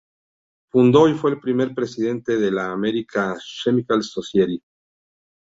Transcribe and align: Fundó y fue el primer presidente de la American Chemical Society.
Fundó 0.71 1.07
y 1.07 1.13
fue 1.13 1.29
el 1.29 1.39
primer 1.39 1.75
presidente 1.75 2.35
de 2.37 2.49
la 2.49 2.71
American 2.71 3.37
Chemical 3.37 4.01
Society. 4.01 4.59